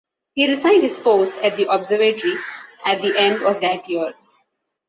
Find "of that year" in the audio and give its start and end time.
3.43-4.15